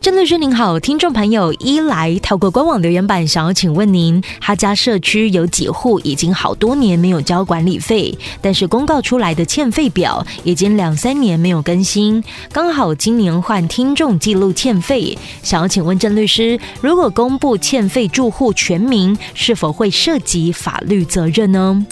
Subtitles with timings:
[0.00, 12.22] 郑律师您好，听众朋友一来透过官网留言板想要请问您，他家社区有几户已经好多年没有交管理费，但是公告出来的欠费表已经两三年没有更新，
[12.52, 21.84] 刚好今年换听众记录欠费，想要请问郑律师，如果公布欠费住户全名，是否会涉及法律责任呢？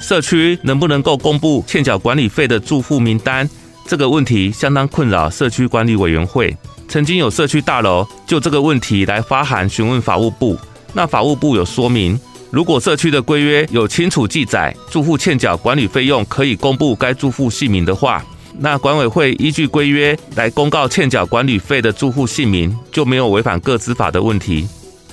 [0.00, 3.48] 社区能不能够公布欠缴管理费的住户名单？
[3.86, 6.56] 这个问题相当困扰社区管理委员会。
[6.92, 10.58] 曾经有社区大楼就这个问题来发函询问法务部，
[10.92, 18.22] 那法务部有说明，如果社区的规约有清楚记载住户欠缴管理费用可以公布该住户姓名的话，
[18.58, 24.68] 那管委会依据规约来公告欠缴管理费的住户姓名就没有违反个资法的问题。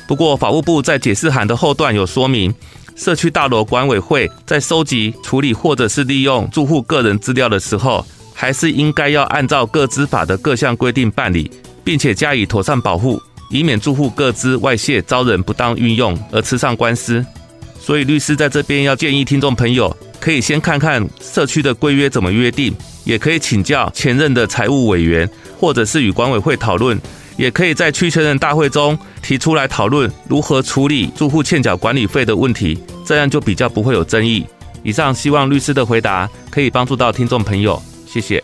[0.06, 2.54] 不过法务部在解释函的后段有说明，
[2.98, 11.50] 社区大楼管委会在收集、处理或者是利用住户个人资料的时候，还是应该要按照各资法的各项规定办理。
[11.90, 17.26] 并且加以妥善保护，以免住户各资外泄遭人不当运用而吃上官司。
[17.80, 22.72] 所以律师在这边要建议听众朋友，可以先看看社区的规约怎么约定，
[23.06, 25.28] 也可以请教前任的财务委员，
[25.60, 26.96] 或者是与管委会讨论，
[27.38, 34.46] 也可以在区权人大会中提出来讨论如何处理住户欠缴管理费的问题，这样就比较不会有争议。
[34.84, 38.44] 以上希望律师的回答可以帮助到听众朋友，谢谢。